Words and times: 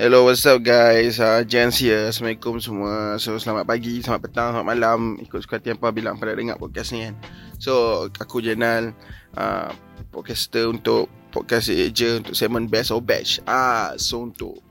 Hello, 0.00 0.24
what's 0.24 0.48
up 0.48 0.64
guys? 0.64 1.20
Uh, 1.20 1.44
Jens 1.44 1.76
here. 1.76 2.08
Assalamualaikum 2.08 2.56
semua. 2.56 3.20
So, 3.20 3.36
selamat 3.36 3.68
pagi, 3.68 4.00
selamat 4.00 4.32
petang, 4.32 4.56
selamat 4.56 4.68
malam. 4.72 5.20
Ikut 5.20 5.44
suka 5.44 5.60
hati 5.60 5.76
apa 5.76 5.92
bilang 5.92 6.16
pada 6.16 6.32
dengar 6.32 6.56
podcast 6.56 6.96
ni 6.96 7.04
kan. 7.04 7.20
So, 7.60 8.08
aku 8.16 8.40
Jenal. 8.40 8.96
Uh, 9.36 9.68
podcaster 10.08 10.72
untuk 10.72 11.12
podcast 11.28 11.68
je 11.68 12.16
untuk 12.16 12.32
segmen 12.32 12.64
Best 12.64 12.96
or 12.96 13.04
Batch. 13.04 13.44
Ah, 13.44 13.92
so 14.00 14.24
untuk 14.24 14.64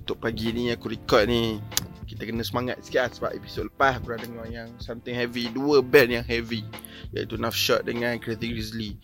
untuk 0.00 0.16
pagi 0.16 0.48
ni 0.56 0.72
aku 0.72 0.96
record 0.96 1.28
ni 1.28 1.60
kita 2.08 2.24
kena 2.24 2.40
semangat 2.40 2.80
sikit 2.80 3.04
lah 3.04 3.10
sebab 3.12 3.30
episod 3.36 3.68
lepas 3.68 4.00
aku 4.00 4.16
dah 4.16 4.20
dengar 4.24 4.48
yang 4.48 4.72
something 4.80 5.12
heavy 5.12 5.52
dua 5.52 5.84
band 5.84 6.08
yang 6.08 6.24
heavy 6.24 6.64
iaitu 7.12 7.36
Nuff 7.36 7.52
Shot 7.52 7.84
dengan 7.84 8.16
Crazy 8.16 8.48
Grizzly 8.48 8.96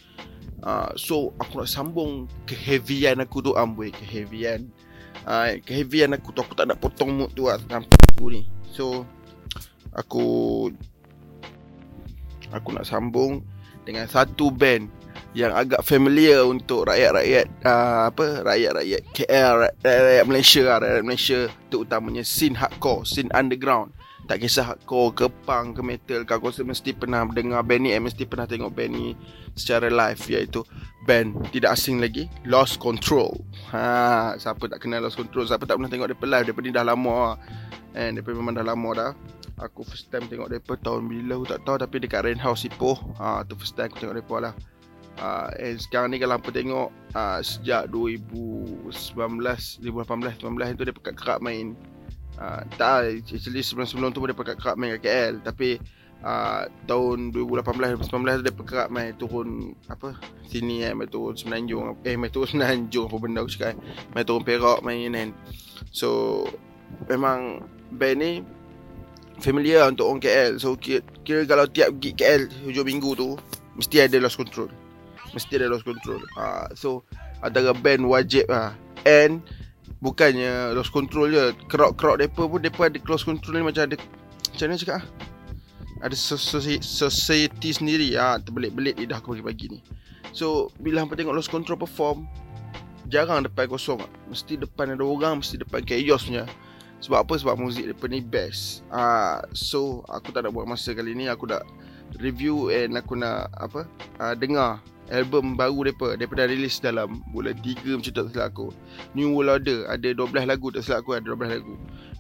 uh, 0.65 0.89
so 0.97 1.37
aku 1.37 1.61
nak 1.61 1.69
sambung 1.69 2.33
keheavyan 2.49 3.21
aku 3.21 3.45
tu 3.45 3.53
amboi 3.53 3.93
keheavyan 3.93 4.73
uh, 5.23 5.55
keheavyan 5.62 6.19
aku 6.19 6.35
tu 6.35 6.43
aku 6.43 6.59
tak 6.59 6.67
nak 6.67 6.83
potong 6.83 7.15
mood 7.15 7.30
tu 7.33 7.47
lah 7.47 7.59
nampak 7.70 7.98
aku 8.15 8.34
ni. 8.34 8.43
So 8.75 9.07
aku 9.95 10.27
aku 12.51 12.69
nak 12.75 12.87
sambung 12.87 13.47
dengan 13.87 14.11
satu 14.11 14.51
band 14.51 14.91
yang 15.35 15.51
agak 15.51 15.83
familiar 15.83 16.47
untuk 16.47 16.87
rakyat-rakyat 16.87 17.47
uh, 17.66 18.07
apa 18.11 18.47
rakyat-rakyat 18.47 19.02
KL 19.11 19.52
rakyat-rakyat 19.83 20.27
Malaysia 20.30 20.62
lah, 20.62 20.79
rakyat 20.79 21.05
Malaysia 21.05 21.38
terutamanya 21.71 22.23
scene 22.23 22.55
hardcore 22.55 23.02
scene 23.02 23.30
underground 23.35 23.91
tak 24.24 24.41
kisah 24.41 24.64
hardcore 24.64 25.12
ke 25.12 25.27
punk 25.45 25.77
ke 25.77 25.83
metal 25.84 26.20
kau 26.24 26.41
rasa 26.41 26.65
mesti 26.65 26.96
pernah 26.96 27.28
dengar 27.28 27.60
band 27.60 27.84
ni 27.84 27.91
eh, 27.92 28.01
mesti 28.01 28.24
pernah 28.24 28.48
tengok 28.48 28.73
band 28.73 28.92
ni 28.96 29.12
secara 29.52 29.92
live 29.92 30.20
iaitu 30.32 30.65
band 31.05 31.37
tidak 31.52 31.77
asing 31.77 32.01
lagi 32.01 32.27
Lost 32.48 32.80
Control. 32.80 33.37
Ha 33.70 34.34
siapa 34.41 34.65
tak 34.73 34.80
kenal 34.80 35.05
Lost 35.05 35.20
Control? 35.20 35.45
Siapa 35.45 35.68
tak 35.68 35.77
pernah 35.77 35.92
tengok 35.92 36.09
depa 36.16 36.24
live? 36.24 36.48
Depa 36.48 36.60
ni 36.65 36.73
dah 36.73 36.84
lama. 36.84 37.37
And 37.92 38.16
depa 38.16 38.32
memang 38.32 38.56
dah 38.56 38.65
lama 38.65 38.90
dah. 38.96 39.10
Aku 39.60 39.84
first 39.84 40.09
time 40.09 40.24
tengok 40.27 40.51
depa 40.51 40.80
tahun 40.80 41.04
bila 41.06 41.38
aku 41.38 41.46
tak 41.52 41.60
tahu 41.68 41.77
tapi 41.79 41.96
dekat 42.02 42.24
Rain 42.24 42.40
House 42.40 42.66
Ipoh 42.66 42.96
ha 43.21 43.45
tu 43.45 43.54
first 43.60 43.77
time 43.77 43.93
aku 43.93 44.01
tengok 44.01 44.16
depa 44.24 44.37
lah. 44.40 44.54
Uh, 45.15 45.46
and 45.62 45.79
sekarang 45.79 46.10
ni 46.10 46.18
kalau 46.18 46.43
apa 46.43 46.51
tengok 46.51 46.90
uh, 47.15 47.38
sejak 47.38 47.87
2019 47.95 48.90
2018 48.90 49.87
2019 49.87 50.74
itu 50.74 50.82
dia 50.82 50.95
kerap 51.15 51.38
main 51.38 51.79
uh, 52.38 52.63
tak 52.74 53.23
actually 53.23 53.63
sebelum-sebelum 53.63 54.10
tu 54.15 54.23
dia 54.24 54.37
pekat 54.37 54.57
kerap 54.59 54.77
main 54.79 54.96
kat 54.99 55.02
KL 55.07 55.35
tapi 55.45 55.79
uh, 56.24 56.66
tahun 56.88 57.30
2018 57.30 58.01
2019 58.01 58.45
dia 58.46 58.54
pekat 58.54 58.66
kerap 58.66 58.88
main 58.90 59.13
turun 59.15 59.74
apa 59.87 60.16
sini 60.49 60.87
eh 60.87 60.93
main 60.96 61.10
turun 61.10 61.35
Semenanjung 61.37 61.99
eh 62.02 62.16
main 62.16 62.30
turun 62.32 62.49
Semenanjung 62.52 63.07
apa 63.10 63.16
benda 63.21 63.43
aku 63.45 63.51
cakap 63.55 63.74
eh. 63.74 63.77
main 64.15 64.25
turun 64.25 64.43
Perak 64.43 64.78
main 64.82 65.10
kan 65.12 65.31
so 65.91 66.43
memang 67.10 67.62
band 67.94 68.19
ni 68.19 68.32
familiar 69.43 69.91
untuk 69.91 70.06
orang 70.10 70.22
KL 70.22 70.62
so 70.62 70.78
kira, 70.78 71.03
kira 71.27 71.43
kalau 71.44 71.66
tiap 71.66 71.91
gig 71.99 72.15
KL 72.15 72.47
hujung 72.66 72.87
minggu 72.87 73.19
tu 73.19 73.34
mesti 73.75 74.06
ada 74.06 74.22
lost 74.22 74.38
control 74.38 74.71
mesti 75.34 75.59
ada 75.59 75.66
lost 75.66 75.82
control. 75.82 76.22
uh, 76.38 76.71
so 76.78 77.03
antara 77.43 77.75
band 77.75 78.06
wajib 78.06 78.47
ah. 78.49 78.71
Uh. 78.71 78.72
And 79.05 79.44
bukannya 80.05 80.77
lost 80.77 80.93
control 80.93 81.33
je, 81.33 81.56
crowd-crowd 81.72 82.21
depa 82.21 82.44
pun 82.44 82.60
depa 82.60 82.93
ada 82.93 83.00
close 83.00 83.25
control 83.25 83.56
ni 83.56 83.65
macam 83.65 83.88
ada 83.88 83.97
macam 84.53 84.66
mana 84.69 84.77
cakap 84.77 84.97
ah? 85.00 85.05
Ada 86.05 86.16
society 86.84 87.72
sendiri 87.72 88.12
ah, 88.21 88.37
uh, 88.37 88.44
terbelit-belit 88.44 89.00
lidah 89.00 89.25
aku 89.25 89.33
pagi-pagi 89.33 89.72
ni. 89.72 89.81
So 90.37 90.69
bila 90.77 91.00
hampa 91.00 91.16
tengok 91.16 91.33
lost 91.33 91.49
control 91.49 91.81
perform 91.81 92.28
jarang 93.09 93.49
depan 93.49 93.69
kosong. 93.72 94.05
Mesti 94.28 94.61
depan 94.61 94.93
ada 94.93 95.05
orang, 95.05 95.41
mesti 95.41 95.56
depan 95.61 95.81
chaos 95.84 96.28
punya. 96.28 96.44
Sebab 97.00 97.25
apa? 97.25 97.34
Sebab 97.37 97.55
muzik 97.56 97.89
depa 97.89 98.05
ni 98.09 98.21
best. 98.21 98.84
Uh, 98.93 99.41
so 99.56 100.05
aku 100.09 100.33
tak 100.33 100.44
nak 100.44 100.53
buat 100.53 100.69
masa 100.69 100.93
kali 100.93 101.12
ni, 101.16 101.28
aku 101.28 101.49
dah 101.49 101.61
review 102.21 102.69
and 102.69 102.97
aku 102.97 103.17
nak 103.17 103.49
apa? 103.57 103.89
Uh, 104.21 104.37
dengar 104.37 104.81
album 105.12 105.56
baru 105.59 105.92
depa 105.92 106.16
dah 106.16 106.47
release 106.48 106.81
dalam 106.81 107.20
bulan 107.32 107.53
3 107.60 108.00
macam 108.00 108.12
tak 108.12 108.25
silap 108.32 108.47
aku. 108.54 108.66
New 109.12 109.37
World 109.37 109.60
Order 109.60 109.78
ada 109.91 110.09
12 110.12 110.48
lagu 110.48 110.66
tak 110.72 110.82
silap 110.84 111.04
aku 111.04 111.10
ada 111.19 111.26
12 111.32 111.56
lagu. 111.60 111.75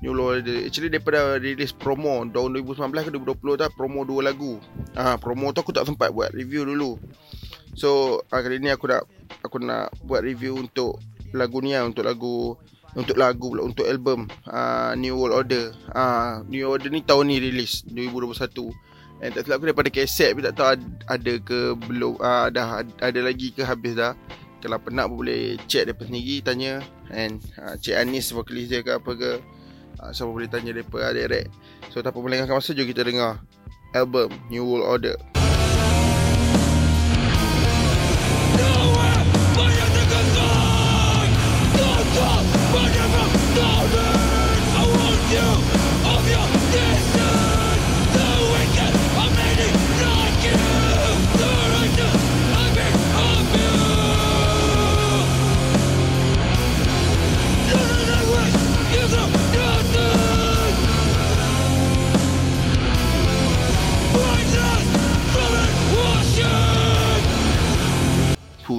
New 0.04 0.12
World 0.12 0.44
Order 0.44 0.58
actually 0.68 0.92
dah 0.92 1.40
release 1.40 1.72
promo 1.72 2.24
tahun 2.28 2.60
2019 2.60 3.08
ke 3.08 3.10
2020 3.40 3.62
tak 3.62 3.70
promo 3.72 4.04
2 4.04 4.20
lagu. 4.20 4.60
Ah 4.92 5.14
ha, 5.14 5.18
promo 5.20 5.48
tu 5.56 5.64
aku 5.64 5.72
tak 5.72 5.88
sempat 5.88 6.12
buat 6.12 6.34
review 6.36 6.68
dulu. 6.68 7.00
So 7.72 8.20
ha, 8.28 8.44
kali 8.44 8.60
ni 8.60 8.68
aku 8.68 8.92
nak 8.92 9.08
aku 9.40 9.56
nak 9.60 9.94
buat 10.04 10.20
review 10.20 10.60
untuk 10.60 11.00
lagu 11.34 11.58
ni 11.64 11.74
lah 11.74 11.88
untuk 11.88 12.04
lagu 12.06 12.54
untuk 12.94 13.16
lagu 13.18 13.50
pula 13.50 13.66
untuk 13.66 13.88
album. 13.90 14.30
Uh, 14.46 14.94
New 14.94 15.18
World 15.18 15.46
Order. 15.46 15.74
Uh, 15.90 16.46
New 16.46 16.62
Order 16.68 16.90
ni 16.94 17.02
tahun 17.02 17.26
ni 17.32 17.42
release 17.42 17.82
2021 17.90 18.93
And 19.22 19.30
tak 19.30 19.46
silap 19.46 19.62
aku 19.62 19.70
daripada 19.70 19.90
keset 19.94 20.34
tapi 20.34 20.42
tak 20.42 20.54
tahu 20.58 20.70
ada 21.06 21.32
ke 21.38 21.58
belum 21.86 22.18
uh, 22.18 22.50
dah 22.50 22.82
ada 22.82 23.20
lagi 23.22 23.54
ke 23.54 23.62
habis 23.62 23.94
dah. 23.94 24.12
Kalau 24.64 24.80
penat 24.80 25.12
pun 25.12 25.20
boleh 25.20 25.60
check 25.68 25.84
depa 25.84 26.08
sendiri 26.08 26.40
tanya 26.40 26.80
and 27.12 27.38
uh, 27.60 27.76
Cik 27.76 28.00
Anis 28.00 28.32
vokalis 28.32 28.72
dia 28.72 28.80
ke 28.80 28.96
apa 28.96 29.10
ke. 29.12 29.30
Uh, 30.02 30.10
siapa 30.10 30.30
boleh 30.32 30.50
tanya 30.50 30.74
depa 30.74 30.98
uh, 30.98 31.12
direct. 31.14 31.52
So 31.92 32.02
tanpa 32.02 32.18
melengahkan 32.18 32.56
masa 32.58 32.74
jom 32.74 32.88
kita 32.88 33.04
dengar 33.06 33.38
album 33.94 34.32
New 34.50 34.66
World 34.66 34.86
Order. 34.88 35.33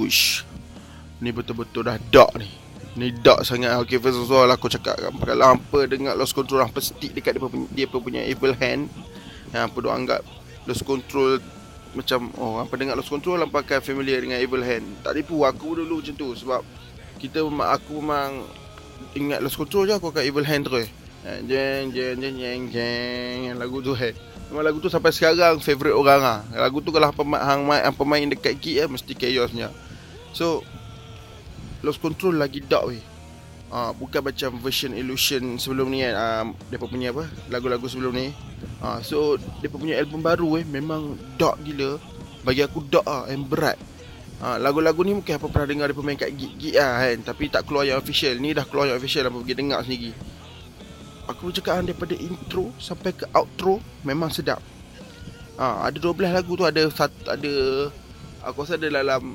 Push. 0.06 0.46
Ni 1.18 1.34
betul-betul 1.34 1.82
dah 1.82 1.98
dark 2.14 2.38
ni. 2.38 2.46
Ni 2.94 3.10
dark 3.10 3.42
sangat. 3.42 3.74
Okay 3.82 3.98
first 3.98 4.22
of 4.22 4.30
all 4.30 4.46
aku 4.46 4.70
cakap 4.70 4.94
kan 4.96 5.12
Kalau 5.18 5.52
hampa 5.52 5.84
dengar 5.84 6.16
Lost 6.16 6.32
Control 6.32 6.64
Hampa 6.64 6.80
stick 6.80 7.12
dekat 7.12 7.36
dia 7.36 7.44
punya, 7.44 7.68
dia 7.76 7.86
punya 7.92 8.22
evil 8.24 8.56
hand 8.56 8.88
Yang 9.52 9.60
hampa 9.68 9.78
duk 9.84 9.92
anggap 9.92 10.22
Lost 10.64 10.80
Control 10.88 11.36
Macam 11.92 12.32
Oh 12.40 12.56
hampa 12.56 12.80
dengar 12.80 12.96
Lost 12.96 13.12
Control 13.12 13.44
Hampa 13.44 13.60
akan 13.60 13.84
familiar 13.84 14.24
dengan 14.24 14.40
evil 14.40 14.64
hand. 14.64 15.04
Tak 15.04 15.12
tipu 15.12 15.44
aku 15.44 15.76
dulu 15.76 16.00
macam 16.00 16.14
tu 16.16 16.32
Sebab 16.32 16.64
Kita 17.20 17.44
Aku 17.44 18.00
memang 18.00 18.48
Ingat 19.12 19.44
Lost 19.44 19.60
Control 19.60 19.84
je 19.84 19.92
Aku 20.00 20.08
akan 20.08 20.24
evil 20.24 20.48
hand 20.48 20.64
terus. 20.64 20.88
Eh, 21.26 21.38
Jeng 21.44 21.92
jeng 21.92 22.16
jeng 22.16 22.36
jeng 22.40 22.62
jeng 22.72 23.60
Lagu 23.60 23.84
tu 23.84 23.92
head 23.92 24.16
Memang 24.48 24.72
lagu 24.72 24.80
tu 24.80 24.88
sampai 24.88 25.12
sekarang 25.12 25.60
Favorite 25.60 25.92
orang 25.92 26.20
lah 26.22 26.38
Lagu 26.54 26.80
tu 26.80 26.94
kalau 26.94 27.12
hang, 27.12 27.66
hang, 27.66 27.92
pemain 27.92 28.24
dekat 28.24 28.56
gig 28.56 28.80
eh, 28.80 28.88
Mesti 28.88 29.12
chaosnya 29.12 29.68
So 30.32 30.66
Lost 31.84 32.00
Control 32.00 32.40
lagi 32.40 32.64
dark 32.64 32.90
weh. 32.90 33.02
Uh, 33.66 33.90
Bukan 33.98 34.22
macam 34.22 34.62
version 34.62 34.94
Illusion 34.94 35.58
sebelum 35.58 35.90
ni 35.90 36.02
kan. 36.06 36.14
Uh, 36.14 36.44
Mereka 36.70 36.84
punya 36.86 37.10
apa? 37.12 37.24
Lagu-lagu 37.50 37.86
sebelum 37.90 38.14
ni. 38.14 38.34
Uh, 38.80 38.98
So 39.02 39.36
Mereka 39.60 39.76
punya 39.76 39.94
album 40.00 40.22
baru 40.22 40.62
eh 40.62 40.64
Memang 40.66 41.18
dark 41.36 41.60
gila. 41.62 41.98
Bagi 42.46 42.62
aku 42.62 42.82
dark 42.86 43.06
lah 43.06 43.30
And 43.30 43.46
berat. 43.46 43.76
Uh, 44.42 44.56
Lagu-lagu 44.62 45.02
ni 45.06 45.14
mungkin 45.18 45.36
apa 45.36 45.46
pernah 45.50 45.68
dengar 45.68 45.86
Mereka 45.90 46.02
main 46.02 46.18
kat 46.18 46.30
gig-gig 46.34 46.74
lah 46.78 47.06
kan? 47.06 47.16
Tapi 47.26 47.44
tak 47.52 47.62
keluar 47.68 47.84
yang 47.84 47.98
official. 48.00 48.34
Ni 48.38 48.54
dah 48.54 48.64
keluar 48.64 48.90
yang 48.90 48.98
official 48.98 49.28
Apa 49.28 49.36
pergi 49.42 49.54
dengar 49.54 49.80
sendiri. 49.82 50.12
Aku 51.26 51.50
cakap 51.50 51.82
daripada 51.82 52.14
intro 52.14 52.70
Sampai 52.78 53.14
ke 53.14 53.26
outro 53.34 53.82
Memang 54.06 54.30
sedap. 54.30 54.62
Uh, 55.58 55.86
Ada 55.86 55.98
12 55.98 56.34
lagu 56.34 56.52
tu. 56.54 56.64
Ada 56.64 56.82
satu, 56.90 57.30
ada 57.30 57.54
Aku 58.46 58.62
rasa 58.62 58.78
ada 58.78 58.86
dalam 58.86 59.34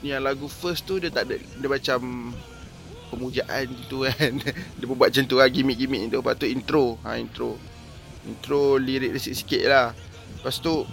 yang 0.00 0.24
lagu 0.24 0.48
first 0.48 0.88
tu 0.88 0.96
dia 0.96 1.12
tak 1.12 1.28
ada 1.28 1.36
dia 1.36 1.68
macam 1.68 2.32
pemujaan 3.08 3.64
gitu 3.72 4.04
kan. 4.04 4.32
Dia 4.78 4.84
pun 4.84 4.94
buat 5.00 5.08
macam 5.08 5.24
tu 5.24 5.40
lah 5.40 5.48
gimmick-gimmick 5.48 6.12
tu. 6.12 6.20
Lepas 6.20 6.36
tu 6.36 6.44
intro. 6.44 7.00
Ha 7.08 7.16
intro. 7.16 7.56
Intro 8.28 8.76
lirik 8.76 9.16
dia 9.16 9.20
sikit-sikit 9.20 9.64
lah. 9.64 9.96
Lepas 10.38 10.60
tu 10.60 10.84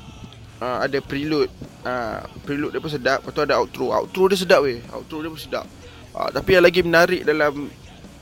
uh, 0.63 0.77
ada 0.79 0.97
prelude. 1.03 1.51
Uh, 1.83 2.23
prelude 2.47 2.71
dia 2.71 2.79
pun 2.79 2.87
sedap. 2.87 3.19
Lepas 3.19 3.31
tu 3.35 3.43
ada 3.43 3.59
outro. 3.59 3.91
Outro 3.91 4.31
dia 4.31 4.39
sedap 4.39 4.63
weh. 4.63 4.79
Outro 4.95 5.19
dia 5.19 5.27
pun 5.27 5.41
sedap. 5.43 5.67
Uh, 6.15 6.31
tapi 6.31 6.55
yang 6.55 6.63
lagi 6.63 6.79
menarik 6.79 7.27
dalam 7.27 7.67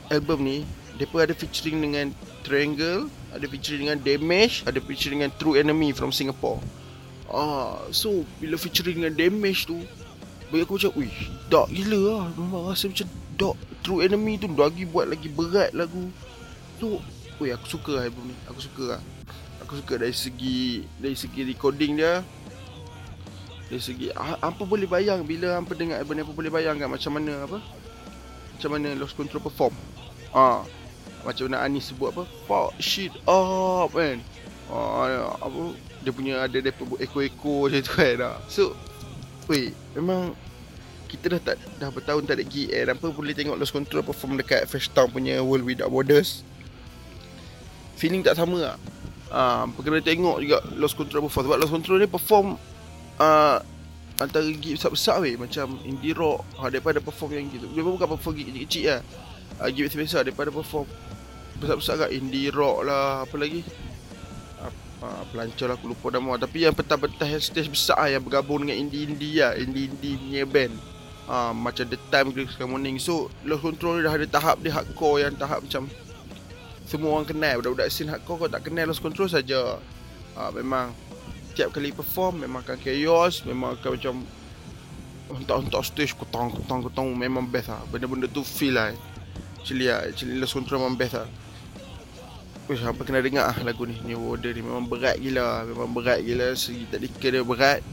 album 0.10 0.42
ni 0.42 0.66
dia 0.98 1.06
pun 1.10 1.22
ada 1.22 1.34
featuring 1.34 1.82
dengan 1.82 2.14
Triangle 2.46 3.10
ada 3.34 3.46
featuring 3.50 3.90
dengan 3.90 4.00
Damage 4.02 4.62
ada 4.70 4.78
featuring 4.78 5.26
dengan 5.26 5.34
True 5.42 5.58
Enemy 5.58 5.90
from 5.94 6.14
Singapore. 6.14 6.62
Ah, 7.34 7.82
so 7.90 8.22
bila 8.38 8.62
featuring 8.62 9.02
dengan 9.02 9.14
Damage 9.18 9.66
tu 9.66 9.82
bagi 10.54 10.70
aku 10.70 10.78
macam 10.78 10.94
Wih 11.02 11.16
dark 11.50 11.74
gila 11.74 12.00
lah 12.14 12.24
Memang 12.38 12.70
rasa 12.70 12.86
macam 12.86 13.10
dark 13.34 13.58
True 13.84 14.00
Enemy 14.00 14.40
tu 14.40 14.48
lagi 14.48 14.88
buat 14.88 15.12
lagi 15.12 15.28
berat 15.28 15.76
lagu. 15.76 16.08
Tu, 16.80 16.96
oi 17.44 17.52
aku 17.52 17.68
suka 17.68 18.00
album 18.00 18.32
ni. 18.32 18.36
Aku 18.48 18.64
suka 18.64 18.96
lah. 18.96 19.02
Aku 19.60 19.76
suka 19.76 20.00
dari 20.00 20.16
segi 20.16 20.88
dari 20.96 21.20
segi 21.20 21.44
recording 21.44 22.00
dia. 22.00 22.24
Dari 23.68 23.84
segi 23.84 24.08
apa 24.16 24.64
boleh 24.64 24.88
bayang 24.88 25.28
bila 25.28 25.60
hampa 25.60 25.76
dengar 25.76 26.00
album 26.00 26.16
ni 26.16 26.24
apa 26.24 26.32
boleh 26.34 26.52
bayang 26.52 26.80
kan 26.80 26.88
macam 26.88 27.12
mana 27.20 27.44
apa? 27.44 27.60
Macam 28.56 28.70
mana 28.72 28.88
Lost 28.96 29.20
Control 29.20 29.44
perform. 29.44 29.76
Ah. 30.32 30.64
Macam 31.28 31.52
mana 31.52 31.68
Anis 31.68 31.92
sebut 31.92 32.16
apa? 32.16 32.24
Fuck 32.48 32.80
shit 32.80 33.12
up 33.28 33.92
kan. 33.92 34.24
Ah, 34.72 35.36
apa 35.44 35.76
dia 36.08 36.12
punya 36.16 36.40
ada 36.40 36.56
depa 36.56 36.88
eko-eko 37.04 37.68
macam 37.68 37.84
tu 37.84 37.92
kan. 38.00 38.40
So, 38.48 38.80
wait, 39.52 39.76
memang 39.92 40.40
kita 41.14 41.38
dah 41.38 41.42
tak 41.54 41.58
dah 41.78 41.94
bertahun 41.94 42.26
tak 42.26 42.42
ada 42.42 42.46
GL 42.50 42.90
apa 42.90 43.06
boleh 43.14 43.38
tengok 43.38 43.54
Lost 43.62 43.70
Control 43.70 44.02
perform 44.02 44.42
dekat 44.42 44.66
Fresh 44.66 44.90
Town 44.98 45.14
punya 45.14 45.38
World 45.46 45.62
Without 45.62 45.94
Borders. 45.94 46.42
Feeling 48.02 48.26
tak 48.26 48.34
sama 48.34 48.82
Ah, 49.34 49.66
uh, 49.66 49.82
kena 49.82 49.98
tengok 49.98 50.38
juga 50.46 50.62
Lost 50.78 50.98
Control 50.98 51.26
perform. 51.30 51.50
Sebab 51.50 51.58
Lost 51.62 51.74
Control 51.74 51.98
ni 52.02 52.10
perform 52.10 52.48
uh, 53.22 53.58
antara 54.18 54.46
gig 54.58 54.78
besar-besar 54.78 55.22
weh. 55.22 55.38
Macam 55.38 55.78
indie 55.86 56.18
rock 56.18 56.42
ha, 56.58 56.70
daripada 56.74 56.98
perform 56.98 57.38
yang 57.38 57.46
gitu. 57.50 57.70
Dia 57.70 57.82
bukan 57.86 58.10
perform 58.18 58.34
gig 58.34 58.50
kecil-kecil 58.50 58.86
lah 58.90 59.02
uh, 59.62 59.70
gig 59.70 59.86
besar-besar 59.90 60.22
daripada 60.26 60.50
perform 60.50 60.86
besar-besar 61.62 62.06
kat 62.06 62.10
indie 62.14 62.50
rock 62.50 62.86
lah 62.86 63.26
apa 63.26 63.36
lagi? 63.38 63.62
Uh, 65.04 65.24
pelancar 65.34 65.70
lah 65.70 65.76
aku 65.78 65.94
lupa 65.94 66.14
nama. 66.14 66.38
Tapi 66.42 66.70
yang 66.70 66.74
petang-petang 66.74 67.30
yang 67.34 67.42
stage 67.42 67.70
besar 67.70 67.98
lah, 68.02 68.18
yang 68.18 68.22
bergabung 68.22 68.66
dengan 68.66 68.86
indie-indie 68.86 69.42
lah 69.42 69.58
indie-indie 69.58 70.18
punya 70.18 70.46
band 70.46 70.74
uh, 71.28 71.54
macam 71.56 71.86
The 71.88 72.00
Time 72.12 72.30
Critical 72.34 72.68
Morning. 72.68 72.98
So 73.00 73.30
Lost 73.48 73.64
Control 73.64 74.04
dah 74.04 74.14
ada 74.16 74.28
tahap 74.28 74.60
dia 74.60 74.72
hardcore 74.76 75.28
yang 75.28 75.36
tahap 75.38 75.64
macam 75.64 75.88
Semua 76.84 77.16
orang 77.16 77.28
kenal. 77.28 77.64
Budak-budak 77.64 77.90
scene 77.92 78.12
hardcore 78.12 78.48
kau 78.48 78.50
tak 78.52 78.68
kenal 78.68 78.90
Lost 78.90 79.04
Control 79.04 79.30
saja. 79.32 79.80
uh, 80.36 80.52
Memang 80.56 80.92
Tiap 81.54 81.70
kali 81.70 81.94
perform 81.94 82.42
memang 82.44 82.66
akan 82.66 82.78
chaos 82.82 83.46
Memang 83.46 83.78
akan 83.78 83.90
macam 83.94 84.16
Hentak-hentak 85.34 85.84
stage 85.86 86.14
Kutang-kutang-kutang 86.18 87.14
Memang 87.14 87.46
best 87.48 87.72
lah. 87.72 87.82
Benda-benda 87.94 88.28
tu 88.28 88.42
feel 88.42 88.76
lah 88.76 88.92
Actually 89.62 89.88
lah 89.88 90.04
Actually 90.10 90.42
Lost 90.42 90.58
Control 90.58 90.82
memang 90.84 90.98
best 91.00 91.16
lah. 91.16 91.30
Wih, 92.72 92.80
apa 92.80 93.04
kena 93.04 93.20
dengar 93.20 93.52
lah 93.52 93.58
lagu 93.64 93.84
ni. 93.84 93.96
New 94.08 94.20
Order 94.24 94.52
ni 94.56 94.64
Memang 94.64 94.88
berat 94.88 95.20
gila 95.20 95.68
Memang 95.68 95.94
berat 95.94 96.24
gila. 96.24 96.56
Segi 96.58 96.90
tak 96.90 97.00
dia 97.04 97.44
berat 97.44 97.84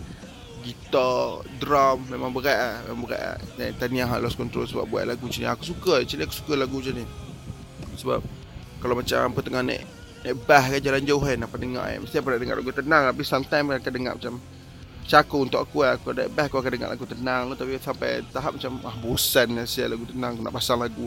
gitar, 0.61 1.43
drum 1.59 2.05
memang 2.12 2.31
berat 2.31 2.59
lah 2.59 2.77
Memang 2.89 3.05
berat 3.09 3.23
lah 3.23 3.37
Dan 3.57 3.75
tahniah 3.77 4.09
lah 4.09 4.21
Lost 4.21 4.37
Control 4.37 4.69
sebab 4.69 4.87
buat 4.87 5.05
lagu 5.09 5.27
macam 5.27 5.41
ni. 5.41 5.49
Aku 5.49 5.65
suka, 5.65 6.05
actually 6.05 6.25
aku 6.25 6.37
suka 6.37 6.55
lagu 6.57 6.79
macam 6.79 6.95
ni. 7.01 7.05
Sebab 7.99 8.21
kalau 8.81 8.95
macam 8.97 9.19
apa 9.29 9.41
tengah 9.45 9.62
naik 9.65 9.85
Naik 10.21 10.37
bah 10.45 10.65
ke 10.69 10.79
jalan 10.85 11.03
jauh 11.05 11.21
kan 11.21 11.41
apa 11.41 11.57
dengar 11.57 11.85
kan. 11.89 11.99
Mesti 12.05 12.17
apa 12.21 12.29
nak 12.33 12.41
dengar 12.41 12.57
lagu 12.61 12.73
tenang 12.73 13.03
Tapi 13.09 13.23
sometimes 13.25 13.69
akan 13.81 13.93
dengar 13.93 14.12
macam 14.17 14.35
aku 15.11 15.37
untuk 15.43 15.61
aku 15.61 15.79
lah. 15.83 15.99
Aku 15.99 16.15
naik 16.15 16.31
bah 16.33 16.45
aku 16.47 16.57
akan 16.61 16.71
dengar 16.77 16.89
lagu 16.93 17.05
tenang. 17.09 17.43
Tapi 17.57 17.73
sampai 17.81 18.11
tahap 18.31 18.53
macam 18.61 18.73
Ah 18.85 18.97
bosan 19.01 19.49
lah 19.57 19.67
siap 19.67 19.93
lagu 19.97 20.05
tenang 20.09 20.39
Aku 20.39 20.43
nak 20.45 20.55
pasang 20.55 20.79
lagu 20.81 21.07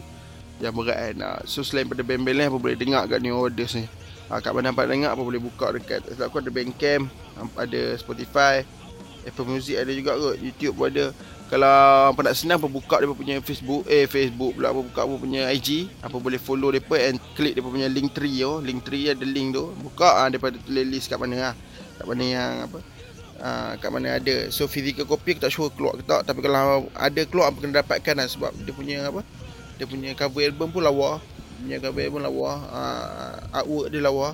Yang 0.57 0.73
berat 0.77 0.97
kan. 0.97 1.13
Nah, 1.17 1.37
So 1.45 1.61
selain 1.61 1.87
pada 1.87 2.01
band-band 2.01 2.35
lain 2.37 2.47
Apa 2.49 2.57
boleh 2.57 2.77
dengar 2.77 3.05
kat 3.05 3.19
New 3.21 3.37
Orders 3.37 3.73
ni. 3.77 3.85
Ha, 4.31 4.39
Kat 4.39 4.55
mana 4.55 4.71
nampak 4.71 4.87
dengar 4.87 5.13
Apa 5.13 5.21
boleh 5.21 5.41
buka 5.41 5.75
dekat 5.75 6.05
Sebab 6.15 6.25
aku 6.31 6.37
ada 6.39 6.49
Bandcamp 6.49 7.11
Ada 7.59 7.81
Spotify 7.99 8.82
Apple 9.23 9.47
Music 9.47 9.75
ada 9.79 9.91
juga 9.91 10.15
kot. 10.15 10.35
YouTube 10.39 10.75
pun 10.75 10.87
ada. 10.91 11.05
Kalau 11.53 12.09
apa 12.09 12.19
nak 12.25 12.33
senang 12.33 12.57
apa 12.57 12.65
buka 12.65 12.97
dia 12.97 13.05
punya 13.13 13.37
Facebook 13.37 13.85
Eh 13.85 14.09
Facebook 14.09 14.57
pula 14.57 14.73
apa 14.73 14.81
buka 14.81 15.05
apa 15.05 15.13
punya 15.21 15.53
IG 15.53 15.85
Apa 16.01 16.17
boleh 16.17 16.41
follow 16.41 16.73
depa 16.73 16.97
and 16.97 17.21
klik 17.37 17.53
dia 17.53 17.61
punya 17.61 17.85
link 17.85 18.09
tree 18.09 18.41
oh. 18.41 18.57
Link 18.57 18.81
tree 18.81 19.13
ada 19.13 19.21
link 19.21 19.53
tu. 19.53 19.69
Buka 19.85 20.23
ah 20.23 20.27
daripada 20.33 20.57
tulis 20.57 20.81
list 20.87 21.13
kat 21.13 21.21
mana 21.21 21.51
lah 21.51 21.55
Kat 22.01 22.05
mana 22.09 22.23
yang 22.25 22.51
apa 22.65 22.79
uh, 23.37 23.71
Kat 23.77 23.89
mana 23.93 24.17
ada. 24.17 24.49
So 24.49 24.65
physical 24.65 25.05
copy 25.05 25.37
aku 25.37 25.45
tak 25.45 25.53
sure 25.53 25.69
keluar 25.77 25.93
ke 25.99 26.03
tak. 26.09 26.25
Tapi 26.25 26.39
kalau 26.41 26.89
ada 26.89 27.21
keluar 27.29 27.53
apa 27.53 27.57
kena 27.61 27.85
dapatkan 27.85 28.15
lah 28.17 28.27
Sebab 28.33 28.51
dia 28.63 28.73
punya 28.73 28.97
apa 29.05 29.21
Dia 29.77 29.85
punya 29.85 30.09
cover 30.17 30.41
album 30.49 30.73
pun 30.73 30.81
lawa. 30.81 31.21
Dia 31.61 31.61
punya 31.61 31.77
cover 31.85 32.01
album 32.01 32.21
lawa. 32.25 32.51
Uh, 32.73 33.57
Artwork 33.61 33.93
dia 33.93 34.01
lawa 34.01 34.33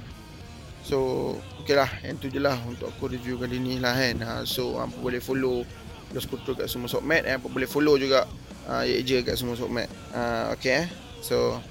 So 0.89 1.37
Okay 1.61 1.77
lah 1.77 1.89
Yang 2.01 2.17
tu 2.25 2.27
je 2.33 2.41
lah 2.41 2.57
Untuk 2.65 2.89
aku 2.89 3.13
review 3.13 3.37
kali 3.37 3.61
ni 3.61 3.77
lah 3.77 3.93
kan. 3.93 4.17
Ha, 4.25 4.31
So 4.49 4.81
apa 4.81 4.97
boleh 4.97 5.21
follow 5.21 5.61
Lost 6.09 6.25
Control 6.33 6.57
kat 6.57 6.65
semua 6.65 6.89
sokmat 6.89 7.21
eh, 7.29 7.37
Apa 7.37 7.45
boleh 7.45 7.69
follow 7.69 7.93
juga 8.01 8.25
uh, 8.65 8.81
Ye 8.81 9.05
je 9.05 9.21
kat 9.21 9.37
semua 9.37 9.53
sokmat 9.53 9.85
uh, 10.17 10.57
Okay 10.57 10.73
eh. 10.81 10.87
So 11.21 11.61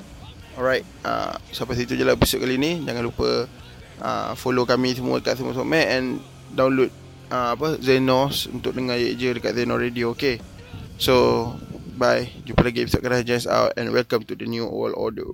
Alright 0.55 0.87
uh, 1.03 1.35
Sampai 1.51 1.75
situ 1.75 1.99
je 1.99 2.07
lah 2.07 2.15
episode 2.15 2.47
kali 2.47 2.55
ni. 2.55 2.79
Jangan 2.87 3.03
lupa 3.03 3.51
uh, 3.99 4.31
Follow 4.39 4.63
kami 4.63 4.95
semua 4.95 5.19
kat 5.19 5.35
semua 5.35 5.59
sokmat 5.59 5.91
And 5.91 6.23
Download 6.55 6.95
uh, 7.35 7.59
Apa 7.59 7.83
Zenos 7.83 8.47
Untuk 8.47 8.79
dengar 8.79 8.95
Ye 9.03 9.19
je 9.19 9.35
dekat 9.35 9.59
Zeno 9.59 9.75
Radio 9.75 10.15
Okay? 10.15 10.39
So 11.03 11.51
Bye. 11.99 12.31
Jumpa 12.47 12.63
lagi 12.63 12.87
episode 12.87 13.03
Kerajaan 13.03 13.43
Out 13.51 13.75
And 13.75 13.91
welcome 13.91 14.23
to 14.23 14.39
the 14.39 14.47
new 14.47 14.71
world 14.71 14.95
order 14.95 15.27